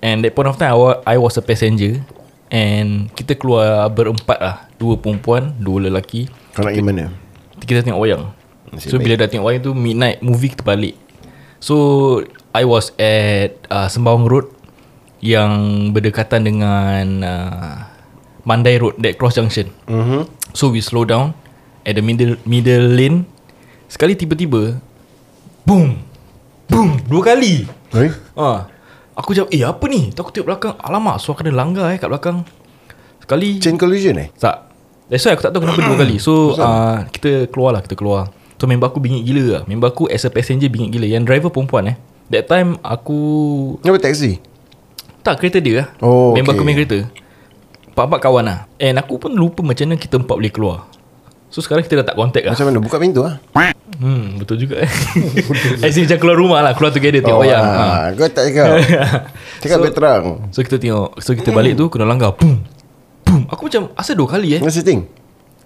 [0.00, 2.02] And that point of time I wa- I was a passenger.
[2.48, 4.66] And kita keluar berempat lah.
[4.74, 6.26] Dua perempuan Dua lelaki.
[6.50, 7.14] Kau nak pergi mana?
[7.60, 8.34] Kita tengok wayang.
[8.68, 10.98] Nasib So bila dah tengok wayang tu Midnight movie kita balik.
[11.58, 11.74] So
[12.58, 14.50] I was at uh, Sembawang Road
[15.22, 15.52] Yang
[15.94, 17.86] berdekatan dengan uh,
[18.42, 19.70] Mandai Road That cross junction.
[19.86, 20.26] Mm-hmm.
[20.58, 21.38] So we slow down
[21.86, 23.24] At the middle middle lane.
[23.86, 24.74] Sekali tiba-tiba
[25.62, 26.02] Boom
[26.66, 27.64] Boom Dua kali.
[27.94, 28.10] Hey?
[28.36, 28.68] ha.
[29.16, 30.10] Aku macam Eh apa ni?
[30.10, 30.74] Tu Aku tengok belakang.
[30.82, 32.42] Alamak So aku kena langgar eh kat belakang.
[33.22, 34.28] Sekali Chain collision eh?
[34.34, 34.66] Tak.
[35.08, 36.18] That's why aku tak tahu kenapa dua kali.
[36.18, 38.34] So uh, Kita keluar lah Kita keluar.
[38.58, 39.62] So member aku bingit gila lah.
[39.70, 41.06] Member aku as a passenger bingit gila.
[41.06, 43.18] Yang driver perempuan eh That time aku
[43.80, 44.36] Kenapa taxi?
[45.20, 45.74] Tak kereta dia.
[45.78, 46.60] Lah Oh, Member okay.
[46.60, 46.98] aku main kereta.
[47.90, 48.58] Empat-empat kawan lah.
[48.76, 50.78] And aku pun lupa macam mana kita empat boleh keluar.
[51.48, 52.52] So sekarang kita dah tak contact lah.
[52.52, 52.78] Macam mana?
[52.78, 53.40] Buka pintu lah.
[53.98, 54.90] Hmm betul juga eh.
[55.84, 56.72] As in macam keluar rumah lah.
[56.76, 57.64] Keluar together tengok wayang.
[57.64, 58.12] ha.
[58.12, 58.66] Kau tak cakap.
[59.64, 60.24] Cakap So- so, terang.
[60.52, 62.36] So kita tengok So kita balik tu Kena langgar.
[62.36, 62.62] Boom
[63.24, 64.60] Boom Aku macam Asal dua kali eh?
[64.60, 65.08] The thing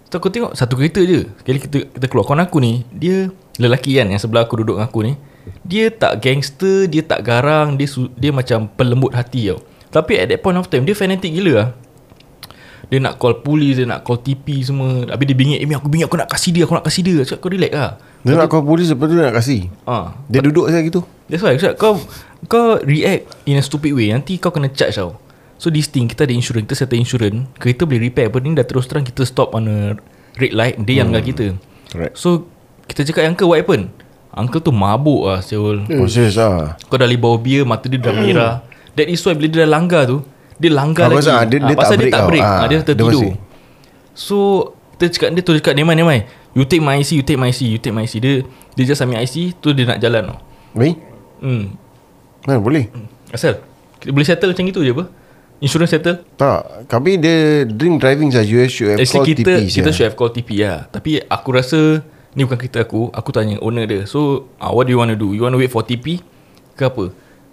[0.08, 1.28] So aku tengok Satu kereta je.
[1.42, 4.88] Sekali kita, kita keluar Kawan aku ni Dia Lelaki kan Yang sebelah aku duduk dengan
[4.88, 5.12] aku ni
[5.62, 9.60] Dia tak gangster Dia tak garang Dia su- dia macam Pelembut hati tau.
[9.92, 11.70] Tapi at that point of time Dia fanatic gila lah
[12.92, 15.08] dia nak call polis Dia nak call TP semua.
[15.08, 17.24] Habis dia bingit Eh aku bingit aku nak kasih dia Aku nak kasih dia.
[17.24, 17.96] Cakap kau relax lah.
[18.20, 19.60] Dia nak call polis Lepas tu dia nak kasih.
[19.88, 19.96] Ha.
[20.28, 21.00] Dia duduk saya gitu.
[21.32, 21.96] That's why cakap kau
[22.52, 24.12] kau react in a stupid way.
[24.12, 25.16] Nanti kau kena charge tau.
[25.56, 28.66] So this thing kita ada insurance, kita settle insurance, kereta boleh repair apa ni dah
[28.68, 29.78] terus terang kita stop on a
[30.36, 31.46] red light, dia yang dengan kita.
[31.88, 32.18] Correct.
[32.18, 32.50] So
[32.90, 33.88] kita cakap yang uncle what happened?
[34.32, 35.84] Uncle tu mabuk lah Syul.
[35.92, 36.80] Oh serious lah.
[36.82, 38.54] Kau dah beli bawa beer, mata dia dah merah.
[38.92, 40.24] That is why bila dia dah langgar tu,
[40.56, 41.20] dia langgar lagi.
[41.20, 42.42] rasa, ah, dia- dia Ah, pasal tak dia break tak break.
[42.42, 43.20] Ah, dia dia tertidur.
[43.20, 43.36] masih-
[44.12, 44.36] So
[44.94, 46.18] kita cakap dia tu cakap Nemai Nemai
[46.52, 49.00] You take my IC You take my IC You take my IC Dia dia just
[49.00, 50.38] ambil IC Tu dia nak jalan tau.
[50.72, 50.94] Wei
[51.38, 51.74] Hmm.
[52.44, 52.86] Mana boleh?
[53.28, 53.58] Asal?
[53.98, 55.04] Kita boleh settle macam itu je apa?
[55.58, 56.22] Insurance settle?
[56.34, 56.60] Tak.
[56.86, 59.92] Kami dia Drink driving saja You should have called Actually kita TP Kita sia.
[59.92, 61.80] should have call TP lah Tapi aku rasa
[62.32, 65.18] Ni bukan kita aku Aku tanya owner dia So uh, What do you want to
[65.18, 66.24] do You want to wait for TP
[66.72, 67.12] Ke apa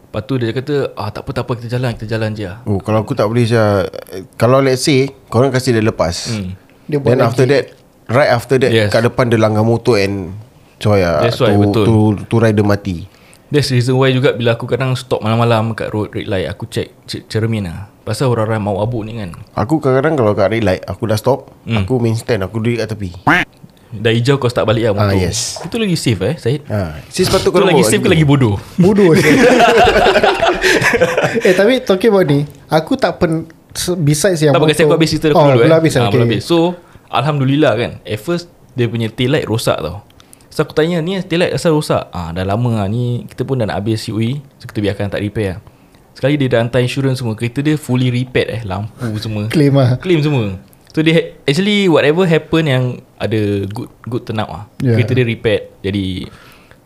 [0.10, 2.64] Lepas tu dia kata ah, Tak apa tak apa Kita jalan Kita jalan je lah
[2.64, 3.86] Oh kalau aku tak boleh saya
[4.34, 6.56] Kalau let's say Korang kasih dia lepas Hmm.
[6.86, 7.28] Dia buat Then lagi.
[7.28, 7.64] after that
[8.08, 8.90] Right after that Yes.
[8.90, 10.34] Kat depan dia langgar motor and
[10.78, 11.86] Coy lah That's why, tu, betul.
[11.86, 13.04] tu, tu rider mati
[13.50, 16.66] That's the reason why juga Bila aku kadang stop malam-malam Kat road red light Aku
[16.66, 20.64] check, check cermin lah Pasal orang-orang mau abuk ni kan Aku kadang-kadang kalau kat red
[20.64, 21.84] light Aku dah stop Hmm.
[21.84, 23.12] Aku main stand Aku duduk kat tepi
[23.90, 25.58] Dah hijau kau start balik lah motor Ah, yes.
[25.66, 27.02] Itu lagi safe eh Syed ha.
[27.10, 29.18] Si sepatut kau lagi safe ke lagi bodoh Bodoh
[31.48, 33.50] Eh tapi talking about ni Aku tak pen
[33.98, 35.78] Besides yang Tak apa kasi aku habis cerita aku oh, dulu belum eh.
[35.82, 36.22] habis, Ah, okay.
[36.22, 36.42] habis.
[36.46, 36.78] So
[37.10, 38.46] Alhamdulillah kan At first
[38.78, 40.06] Dia punya tail light rosak tau
[40.54, 43.58] So aku tanya Ni tail light asal rosak ah, Dah lama lah Ni kita pun
[43.58, 45.60] dah nak habis COE So kita biarkan tak repair lah
[46.14, 49.98] Sekali dia dah hantar insurance semua Kereta dia fully repaired eh Lampu semua Claim lah
[49.98, 52.84] Claim semua So dia ha- Actually whatever happen yang
[53.16, 54.96] Ada good good turn out lah Yeah.
[54.96, 56.26] Kereta dia repaired Jadi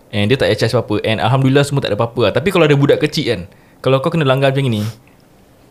[0.09, 0.95] And dia tak payah charge apa-apa.
[1.01, 3.41] And Alhamdulillah semua tak ada apa-apa lah Tapi kalau ada budak kecil kan
[3.79, 4.83] Kalau kau kena langgar macam ni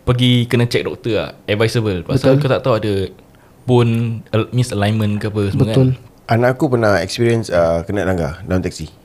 [0.03, 2.03] Pergi kena check doktor lah Advisable.
[2.03, 2.41] Pasal Betul.
[2.41, 2.93] kau tak tahu ada
[3.63, 3.93] Bone
[4.29, 5.89] al- misalignment ke apa semua Betul.
[5.93, 9.02] Kan Anak aku pernah experience uh, Kena langgar Dalam taksi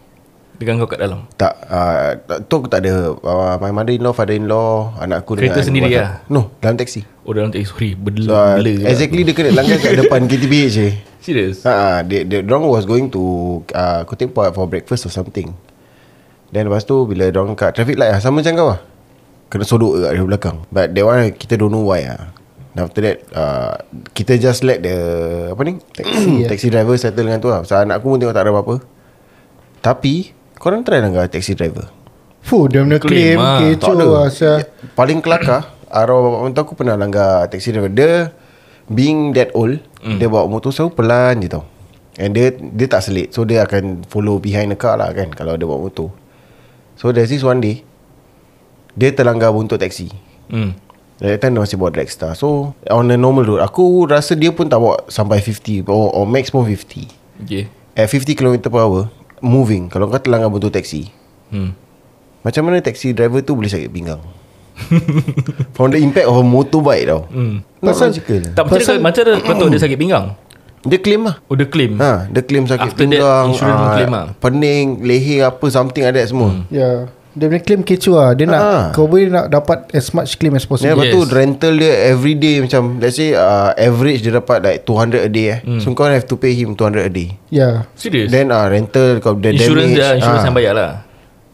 [0.57, 1.29] Dengan kau kat dalam?
[1.37, 3.13] Tak uh, Tu aku tak ada.
[3.13, 6.25] Uh, My mother-in-law Father-in-law Anak aku Kereta dengan sendiri lah?
[6.33, 7.05] No dalam taksi.
[7.29, 8.89] Oh dalam taxi Sorry so, Bela uh, bela lah.
[8.89, 10.87] Exactly dia kena langgar kat depan KTPH je.
[11.21, 13.21] Serius Ha, dia, dia, dorang was going to
[13.77, 15.53] uh, Kutip Point for breakfast or something.
[16.49, 18.81] Then lepas tu Bila dorang kat traffic light lah Sama macam kau lah.
[19.53, 20.57] Kena sodok kat dari belakang.
[20.73, 22.33] But that one Kita don't know why lah.
[22.73, 23.77] Then after that uh,
[24.09, 24.97] Kita just let the
[25.53, 25.77] Apa ni?
[25.93, 27.61] Taxi, taxi driver settle dengan tu lah.
[27.61, 28.75] Pasal anak aku pun tengok tak ada apa-apa.
[29.85, 31.85] Tapi Korang try langgar taxi driver?
[32.41, 33.59] Fuh dia punya Claim, claim ah.
[33.61, 34.65] Kecoh lah Syah.
[34.97, 37.91] Paling kelakar Arwah bapak mentua aku pernah langgar taxi driver.
[37.93, 38.33] Dia
[38.87, 40.17] Being that old mm.
[40.17, 41.63] Dia bawa motor selalu pelan je tau.
[42.17, 43.35] And dia Dia tak selit.
[43.35, 46.09] So dia akan follow behind the car lah kan Kalau dia bawa motor.
[46.97, 47.85] So there's this one day
[48.97, 50.09] Dia terlanggar buntut taxi.
[50.49, 50.73] Hmm.
[51.17, 54.69] That time dia masih bawa Dragstar So on the normal road Aku rasa dia pun
[54.69, 57.09] tak bawa Sampai 50 Or, or max pun 50
[57.41, 57.69] Okay.
[57.97, 59.09] At 50 km per hour
[59.41, 59.89] Moving.
[59.93, 61.09] Kalau kau terlanggar buntut taxi
[61.53, 61.71] hmm.
[62.41, 64.21] macam mana taxi driver tu boleh sakit pinggang?
[65.75, 67.25] From the impact of a motorbike tau.
[67.33, 67.65] Hmm.
[67.81, 68.41] Not Pasal- logical.
[68.53, 70.25] Tak macam mana Macam mana Betul dia sakit pinggang?
[70.87, 71.35] Dia claim lah.
[71.49, 71.91] Oh dia claim?
[71.97, 74.25] Ha, dia claim sakit After that, pinggang insurance pun claim lah.
[74.37, 76.53] Pening Leher apa Something ada semua.
[76.53, 76.63] Hmm.
[76.69, 78.83] Ya Dia punya claim kecoh lah Dia nak Ah.
[78.89, 81.31] Kau boleh nak dapat As much claim as Yeah, possible lepas tu Yes.
[81.31, 85.45] rental dia every day macam let's say uh, average dia dapat like 200 a day
[85.53, 85.59] eh.
[85.61, 85.77] Hmm.
[85.77, 87.37] So kau have to pay him 200 a day.
[87.47, 90.01] Ya Serius Then uh, rental kau the Insurance damage.
[90.01, 90.47] dia Insurance ah.
[90.49, 90.91] yang bayar lah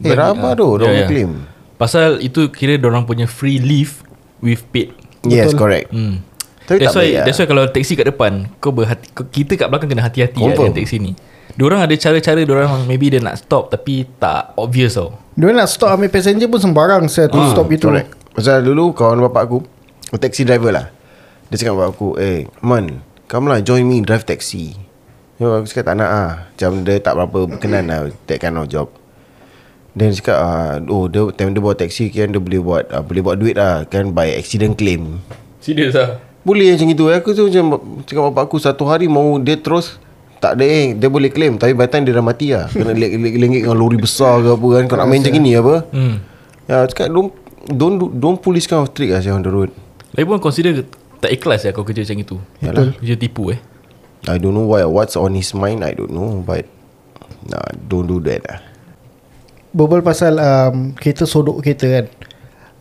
[0.00, 1.06] Eh rabak tu Ya, Orang ya.
[1.06, 1.30] claim
[1.76, 4.00] Pasal itu kira orang punya free leave
[4.40, 6.24] With paid Yes correct hmm.
[6.64, 7.24] Tapi That's tak why lah.
[7.28, 10.56] That's why kalau taxi kat depan Kau berhati Kita kat belakang kena hati-hati lah.
[10.56, 11.12] Dengan taxi ni
[11.54, 15.14] Diorang ada cara-cara Diorang maybe dia nak stop Tapi tak obvious tau.
[15.38, 17.86] Dia nak stop ambil passenger pun sembarang Saya tu stop itu.
[17.86, 18.10] Correct.
[18.34, 19.58] Pasal dulu kawan bapak aku
[20.18, 20.86] Taxi driver lah.
[21.50, 24.74] Dia cakap bapak aku Eh Man Come lah join me drive taxi.
[25.38, 28.66] Yo, Aku cakap tak nak lah Macam dia tak berapa berkenan lah That kind of
[28.66, 28.90] job.
[29.94, 33.02] Then dia cakap ah, Oh dia, time dia bawa taxi Kan dia boleh buat ah,
[33.02, 35.22] Boleh buat duit lah Kan by accident claim.
[35.62, 37.64] Serius lah Boleh macam itu Aku tu macam
[38.02, 40.02] Cakap bapak aku Satu hari mau dia terus
[40.44, 40.92] tak ada eh.
[40.92, 43.16] Dia boleh claim Tapi by time dia dah mati lah Kena lengit
[43.64, 44.84] dengan lori besar ke apa kan.
[44.84, 45.74] Kau nak main macam gini apa?
[45.88, 46.20] Hmm.
[46.68, 47.32] Ya cakap don't
[47.64, 49.72] Don't do- don't pull this kind of trick lah Sia on the road.
[50.12, 50.84] Lagi pun consider
[51.18, 52.36] Tak ikhlas ya Kau kerja macam itu.
[52.60, 52.92] Yalah.
[52.94, 53.60] Kerja tipu eh.
[54.28, 56.68] I don't know why What's on his mind I don't know But
[57.44, 58.60] Nah don't do that lah
[59.72, 62.04] Berbual pasal um, Kereta sodok kereta kan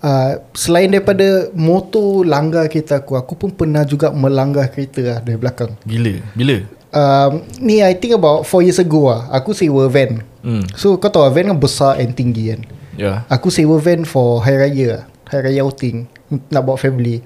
[0.04, 5.40] uh, Selain daripada Motor langgar kereta aku Aku pun pernah juga Melanggar kereta lah Dari
[5.40, 5.74] belakang.
[5.88, 6.20] Gila?
[6.36, 6.58] Bila?
[6.94, 10.22] Um, Ni I think about 4 years ago lah Aku sewa van.
[10.44, 10.68] Hmm.
[10.76, 12.62] So kau tahu lah Van kan besar and tinggi kan?
[13.00, 13.14] Ya.
[13.32, 15.04] Aku sewa van for Hari Raya lah.
[15.32, 16.06] Hari Raya outing
[16.52, 17.24] Nak bawa family.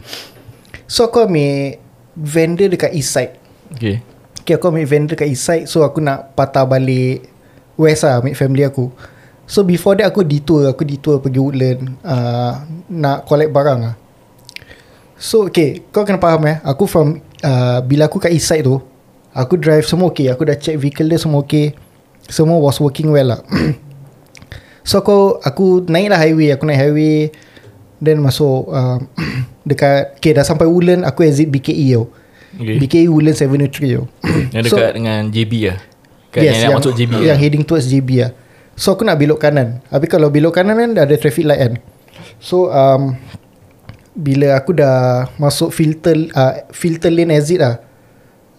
[0.86, 1.82] So aku ambil
[2.18, 3.38] Van dia dekat east side.
[3.78, 4.02] Okay.
[4.42, 7.28] Okay aku ambil van dia dekat east side So aku nak patah balik
[7.76, 8.90] West lah Ambil family aku
[9.48, 10.68] So before that aku detour.
[10.68, 13.96] Aku detour pergi Woodland uh, Nak collect barang lah
[15.16, 15.88] So okay.
[15.90, 16.60] Kau kena faham eh.
[16.68, 18.84] Aku from uh, Bila aku kat east side tu
[19.32, 20.28] Aku drive semua okay.
[20.28, 21.72] Aku dah check vehicle dia semua okay.
[22.28, 23.42] Semua was working well lah.
[24.88, 26.52] So aku Aku naik lah highway.
[26.52, 27.32] Aku naik highway
[28.04, 29.00] Then masuk uh,
[29.68, 32.08] Dekat Okay dah sampai Woodland Aku exit BKE tau
[32.58, 32.82] Okay.
[32.82, 34.06] BKE Woodlands Avenue 3 tau
[34.50, 35.78] Yang dekat dengan JB lah
[36.34, 37.38] Kat yes, yang, nak masuk JB Yang lah.
[37.38, 38.32] heading towards JB lah
[38.78, 39.82] So aku nak belok kanan.
[39.90, 41.74] Habis kalau belok kanan kan Dah ada traffic light kan?
[42.38, 43.18] So um,
[44.13, 47.82] Bila aku dah Masuk filter uh, Filter lane exit lah.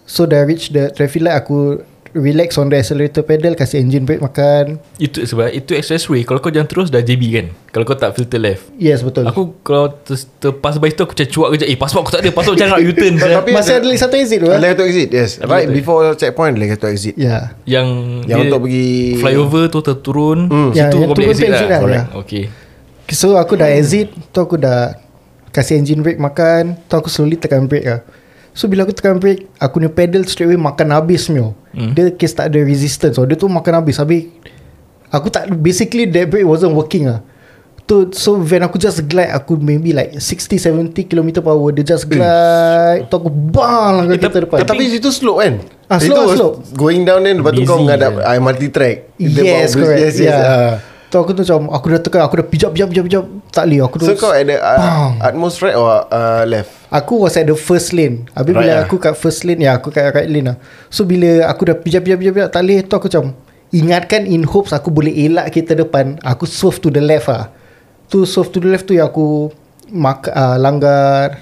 [0.03, 4.17] So dah reach the traffic light Aku Relax on the accelerator pedal Kasih engine brake
[4.17, 4.81] makan.
[4.97, 6.25] Itu sebab Itu expressway.
[6.25, 7.45] Kalau kau jalan terus Dah JB kan?
[7.69, 8.65] Kalau kau tak filter left.
[8.75, 9.29] Yes betul.
[9.29, 11.67] Aku kalau ter, terpas by situ Aku macam cuak kejap.
[11.67, 12.29] Eh pasport aku tak ada.
[12.33, 14.57] Pasport macam nak U-turn Tapi Masih ada lagi satu exit tu eh?
[14.57, 15.31] Lagi satu exit Yes.
[15.39, 17.13] Right before checkpoint Lagi satu exit.
[17.13, 17.53] Ya.
[17.63, 17.87] Yang
[18.25, 18.89] Yang untuk pergi
[19.21, 20.39] Flyover tu terturun.
[20.49, 20.69] Hmm.
[20.73, 21.61] Yang- Situ yang kau boleh exit lah.
[21.61, 22.05] lah, Correct.
[22.09, 22.19] ya.
[22.19, 22.43] Okay.
[23.09, 24.09] So aku dah exit.
[24.11, 24.97] Tu aku dah
[25.49, 26.77] Kasih engine brake makan.
[26.85, 28.01] Tu aku slowly tekan brake lah
[28.59, 31.55] So bila aku tekan brake Aku punya pedal straight away makan habis mio.
[31.71, 31.95] Hmm.
[31.95, 34.27] Dia case tak ada resistance so, Dia tu makan habis Habis
[35.07, 37.23] Aku tak Basically that brake wasn't working lah
[37.87, 42.03] tu, So when aku just glide Aku maybe like 60-70 km per hour Dia just
[42.05, 45.53] glide Tu aku bang lah Eh, kereta tapi- depan Tapi itu slope kan
[45.87, 46.55] Ah, slope, slope.
[46.75, 48.21] Going down then Lepas tu kau menghadap je.
[48.21, 50.75] uh, MRT track Yes correct Yes yes yeah.
[50.75, 50.98] ah.
[51.09, 53.79] Tu aku tu macam Aku dah tekan Aku dah pijak pijak pijak pijak Tak boleh
[53.81, 55.09] aku So tu kau ada uh.
[55.19, 58.85] Utmost right or uh, left Aku was at the first lane Habis Right bila lah.
[58.85, 62.53] aku kat first lane Ya aku kat right lane lah So bila aku dah pijak-pijak-pijak
[62.53, 63.25] Tak boleh Tu aku macam
[63.69, 67.49] Ingatkan in hopes Aku boleh elak kereta depan Aku swerve to the left lah
[68.05, 69.27] Tu swerve to the left tu Yang aku
[69.89, 71.41] mak, uh, Langgar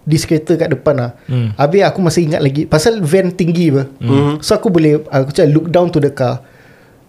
[0.00, 1.50] Dis kereta kat depan lah Hmm.
[1.54, 4.38] Habis aku masih ingat lagi Pasal van tinggi apa Hmm.
[4.38, 6.46] So aku boleh Aku macam look down to the car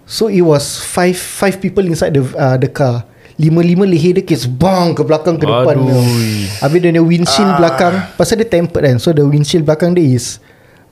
[0.05, 3.07] So it was five five people inside the uh, the car.
[3.41, 5.75] Lima-lima leher dia kes bang ke belakang ke depan.
[5.81, 6.05] Aduh.
[6.61, 8.97] Habis dia punya windshield belakang pasal dia tempered kan.
[9.01, 10.37] So the windshield belakang dia is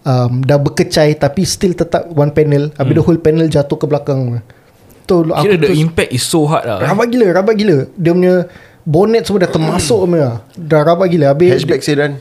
[0.02, 2.74] um, dah berkecai tapi still tetap one panel.
[2.74, 4.42] Habis the whole panel jatuh ke belakang.
[5.10, 6.78] Aku Kira the tu impact is so hard lah.
[6.82, 6.86] eh.
[6.86, 7.90] rabak gila, rabak gila.
[7.98, 8.36] Dia punya
[8.86, 10.46] bonnet semua dah termasuk semua.
[10.54, 11.34] Dah rabak gila.
[11.34, 12.12] Habis Hatchback sedan.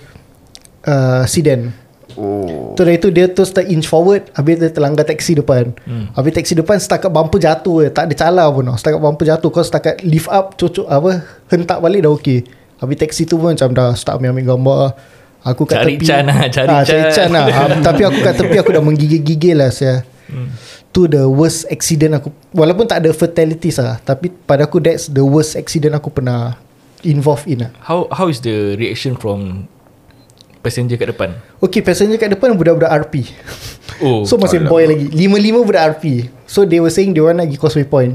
[0.88, 1.72] uh, sedan.
[2.16, 2.72] Oh.
[2.72, 6.16] Tu dari tu dia tu start inch forward Habis dia terlanggar taksi depan hmm.
[6.16, 9.50] Habis taksi depan setakat bumper jatuh je Tak ada cala pun tau Setakat bumper jatuh
[9.52, 11.20] Kau setakat lift up Cocok apa
[11.52, 12.48] Hentak balik dah okey
[12.80, 14.82] Habis taksi tu pun macam dah Start ambil-ambil gambar
[15.44, 17.02] Aku kat Cari tepi Chan lah, cari Ah, Chan.
[17.12, 20.00] Chan lah Ah, Tapi aku kat tepi Aku dah menggigil-gigil lah saya.
[20.32, 20.48] Hmm.
[20.88, 25.22] Tu the worst accident aku Walaupun tak ada fatalities lah Tapi pada aku That's the
[25.22, 26.56] worst accident aku pernah
[27.04, 29.68] Involved in lah How how is the reaction from
[30.60, 31.30] passenger kat depan?
[31.62, 33.30] Okay passenger kat depan Budak-budak RP
[33.98, 34.22] Oh.
[34.28, 35.10] So masih boy lagi.
[35.10, 38.14] Lima-lima budak RP So they were saying Dia orang nak pergi Causeway Point.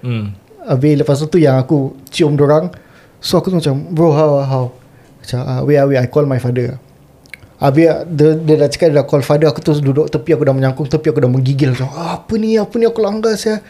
[0.00, 0.32] Hmm.
[0.64, 2.72] Habis lepas tu yang aku Cium dorang.
[3.20, 4.64] So aku tu macam Bro how how?
[5.20, 6.80] Macam uh, Wait ah, wait I call my father.
[7.60, 10.56] Habis dia, dia dah cakap Dia dah call father Aku terus duduk tepi Aku dah
[10.56, 11.76] menyangkung tepi Aku dah menggigil.
[11.76, 13.60] Macam ah, Apa ni Apa ni aku langgar saya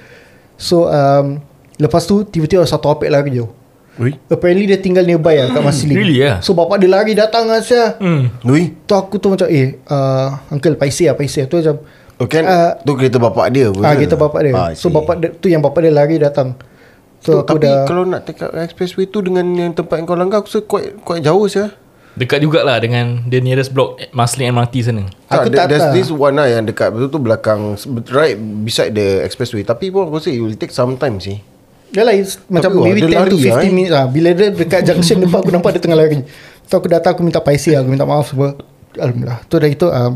[0.54, 1.42] So um,
[1.80, 3.59] Lepas tu Tiba-tiba ada satu apek lari je
[4.00, 4.16] Ui.
[4.26, 6.40] Apparently dia tinggal nearby lah Kat Marsiling Really ah?
[6.40, 8.32] So bapak dia lari datang lah saya Hmm.
[8.42, 8.72] Ui.
[8.80, 11.76] Tu aku tu macam Eh uh, Uncle paisi lah paisi lah Tu macam
[12.16, 12.70] Oh kan Ah.
[12.76, 14.04] Tu kereta bapak dia pun Ah ke?
[14.04, 14.52] kita bapak dia.
[14.52, 14.92] Ah, so see.
[14.92, 16.52] bapak dia, tu yang bapak dia lari datang.
[17.18, 20.04] So, So, aku tapi dah kalau nak take up expressway tu dengan yang tempat yang
[20.04, 21.72] kau langgar aku rasa quite quite jauh sia.
[22.12, 25.08] Dekat jugalah dengan the nearest block Marsiling MRT sana.
[25.26, 25.94] Aku there- tak there's tahu.
[25.94, 27.76] this one lah yang dekat betul tu belakang
[28.10, 31.40] right beside the expressway tapi pun aku rasa it will take some time sih.
[31.90, 33.72] Dia lah it's Macam wah, maybe 10 dia to lari 15 lah, eh.
[33.74, 34.04] minutes lah.
[34.06, 36.22] Bila dia dekat junction Nampak aku nampak dia tengah lari.
[36.70, 38.54] So aku datang Aku minta paisi Aku minta maaf semua.
[38.94, 39.42] Alhamdulillah.
[39.50, 40.12] Tu dah itu um,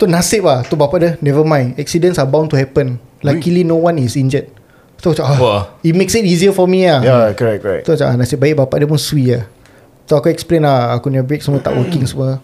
[0.00, 0.64] Tu nasib lah.
[0.64, 1.76] Tu bapak dia Never mind.
[1.76, 2.96] Accidents are bound to happen.
[3.20, 4.48] Luckily no one is injured.
[5.00, 5.62] So macam ah, Wah.
[5.84, 7.82] It makes it easier for me lah Yeah, correct correct.
[7.84, 9.44] Tu macam ah, nasib baik bapak dia pun sui lah
[10.08, 12.40] Tu aku explain lah Aku punya brake semua tak working semua.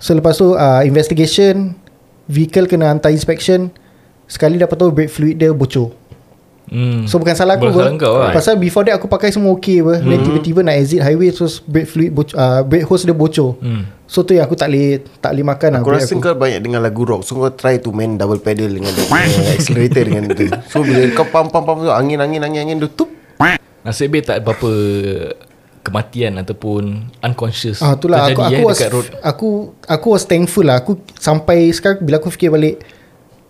[0.00, 1.76] So lepas tu uh, Investigation
[2.24, 3.68] Vehicle kena hantar inspection.
[4.24, 5.92] Sekali dapat tahu brake fluid dia bocor
[6.64, 7.04] Hmm.
[7.04, 8.32] So bukan salah aku Bukan salah kau lah.
[8.32, 10.00] Pasal before that aku pakai semua okay apa.
[10.00, 13.84] Then tiba-tiba nak exit highway Terus brake fluid bocor, uh, Brake hose dia bocor Hmm.
[14.08, 16.60] So tu yang aku tak boleh Tak boleh makan lah Aku brake rasa kau banyak
[16.64, 20.48] dengar lagu rock So kau try to main double pedal Dengan punya accelerator dengan tu
[20.72, 23.12] So bila kau pam pam pam tu Angin angin angin angin Dia tup
[23.84, 24.72] Nasib baik tak apa-apa
[25.84, 29.06] kematian ataupun unconscious Ah itulah aku terjadi, aku eh, was dekat road.
[29.20, 29.48] aku
[29.84, 30.80] aku was thankful lah.
[30.80, 32.80] Aku sampai sekarang bila aku fikir balik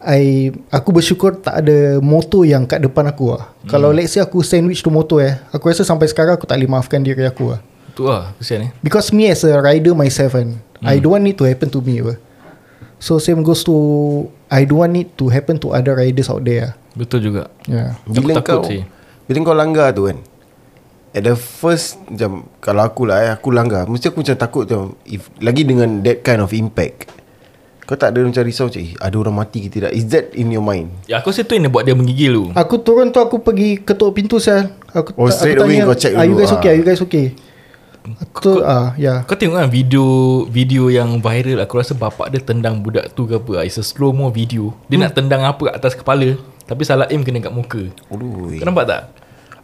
[0.05, 3.49] I aku bersyukur tak ada motor yang kat depan aku lah.
[3.65, 3.69] Hmm.
[3.73, 6.71] Kalau let's say aku sandwich tu motor eh, aku rasa sampai sekarang aku tak boleh
[6.71, 7.61] maafkan diri aku lah.
[7.97, 8.71] Tu lah kesian eh.
[8.85, 10.85] Because me as a rider myself kan, hmm.
[10.85, 12.21] I don't want it to happen to me apa.
[13.01, 13.77] So same goes to
[14.53, 16.69] I don't want it to happen to other riders out there.
[16.69, 16.73] lah.
[16.95, 17.49] Betul juga.
[17.65, 17.99] Yeah.
[18.05, 18.85] Bila takut kau sih.
[19.25, 20.21] Bila kau langgar tu kan
[21.17, 25.01] At the first Macam Kalau aku lah eh, Aku langgar Mesti aku macam takut tu
[25.09, 27.09] if, Lagi dengan that kind of impact
[27.85, 30.49] Kau tak ada macam risau macam eh, Ada orang mati ke tidak Is that in
[30.49, 32.45] your mind Ya aku rasa tu yang buat dia menggigil tu.
[32.53, 34.73] Aku turun tu aku pergi ketuk pintu sel.
[34.91, 36.71] Aku Oh, tak- straight aku away kau check Are you dulu, guys ah." okay?
[36.71, 37.27] Are you guys okay?
[38.37, 39.25] Tu ah ya.
[39.25, 40.05] Kau tengok kan video
[40.47, 43.65] video yang viral aku rasa bapak dia tendang budak tu ke apa.
[43.65, 44.77] It's a slow mo video.
[44.87, 45.05] Dia hmm.
[45.05, 47.89] nak tendang apa atas kepala tapi salah aim kena kat muka.
[48.09, 49.03] Aduh Kau nampak tak?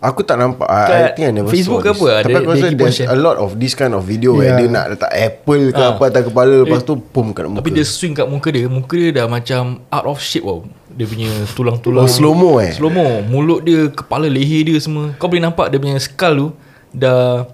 [0.00, 1.98] Aku tak nampak I, I Kat think I never Facebook saw ke this.
[1.98, 3.08] apa Tapi dia- aku dia rasa There's share.
[3.08, 4.40] a lot of this kind of video Yeah.
[4.40, 5.92] Where dia nak letak apple ke Ah.
[5.92, 8.64] apa atas kepala Lepas Eh, tu Pum kat muka Tapi dia swing kat muka dia
[8.64, 12.72] Muka dia dah macam Out of shape tau Dia punya tulang-tulang Oh, slow-mo eh?
[12.72, 16.48] Slow-mo Mulut dia Kepala leher dia semua Kau boleh nampak dia punya skull tu
[16.90, 17.44] Dah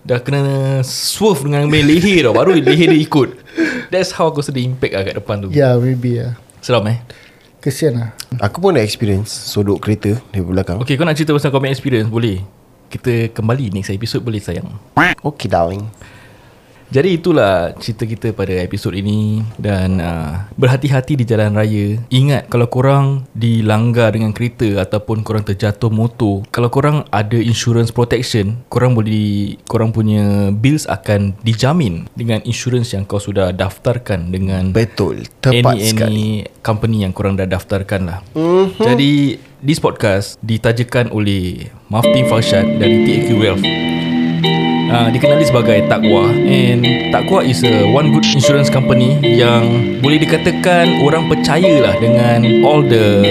[0.00, 0.40] Dah kena
[0.80, 3.34] Swerve dengan leher tau Baru leher dia ikut
[3.90, 6.38] That's how aku sedih impact lah kat depan tu Ya, yeah, maybe ya.
[6.60, 7.02] Seram eh
[7.58, 8.10] Kesian lah.
[8.38, 10.78] Aku pun ada experience Sodok kereta Di belakang.
[10.78, 12.06] Okay kau nak cerita pasal kau punya experience?
[12.06, 12.42] Boleh.
[12.86, 14.70] Kita kembali next episode boleh sayang?
[15.22, 15.84] Okay darling
[16.88, 22.00] Jadi itulah cerita kita pada episod ini dan uh, berhati-hati di jalan raya.
[22.08, 28.64] Ingat kalau korang dilanggar dengan kereta ataupun korang terjatuh motor, kalau korang ada insurance protection,
[28.72, 35.28] korang boleh korang punya bills akan dijamin dengan insurance yang kau sudah daftarkan dengan Betul
[35.44, 36.28] Tepat any, sekali any
[36.64, 38.18] company yang korang dah daftarkan lah.
[38.32, 38.84] Mm-hmm.
[38.84, 39.12] Jadi
[39.60, 43.66] this podcast ditajakan oleh Maftin Farshad dari TAQ Wealth.
[44.90, 51.02] Uh, dikenali sebagai Takwa and Takwa is a one good insurance company yang boleh dikatakan
[51.04, 53.22] orang percayalah dengan all the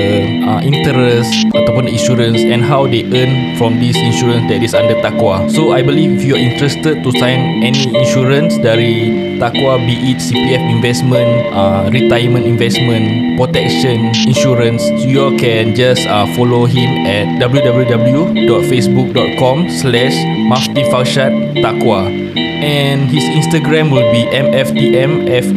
[0.46, 4.96] uh, interest ataupun the insurance and how they earn from this insurance that is under
[5.02, 5.50] Takwa.
[5.50, 10.18] So I believe if you are interested to sign any insurance dari Takwa be it
[10.18, 19.70] CPF investment, uh, retirement investment, protection insurance, you can just uh, follow him at www.facebook.com
[19.70, 20.18] slash
[20.48, 21.32] Mafti Farshad
[21.62, 25.54] Takwa and his Instagram will be mftmfrshd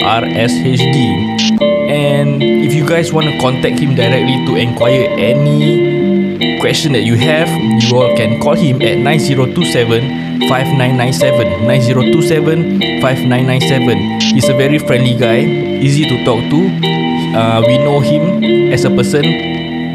[1.91, 7.17] and if you guys want to contact him directly to inquire any question that you
[7.17, 7.49] have
[7.83, 15.41] you all can call him at 9027 5997 9027 5997 he's a very friendly guy
[15.81, 16.59] easy to talk to.
[17.33, 19.23] Uh, we know him as a person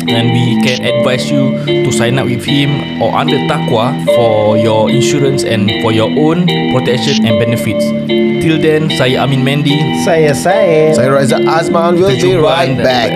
[0.09, 4.89] and we can advise you to sign up with him or under Takwa for your
[4.89, 7.85] insurance and for your own protection and benefits.
[8.45, 9.77] Till then, saya Amin Mendy.
[10.05, 12.83] Saya saya Saya Raza Azman We'll be right anda.
[12.85, 13.13] back